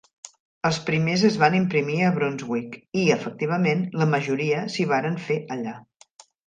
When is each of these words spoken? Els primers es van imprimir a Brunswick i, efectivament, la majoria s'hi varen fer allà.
Els 0.69 0.79
primers 0.87 1.25
es 1.29 1.37
van 1.43 1.57
imprimir 1.59 1.99
a 2.05 2.09
Brunswick 2.17 2.81
i, 2.81 3.05
efectivament, 3.19 3.87
la 4.03 4.11
majoria 4.17 4.67
s'hi 4.77 4.93
varen 4.97 5.25
fer 5.29 5.43
allà. 5.59 5.81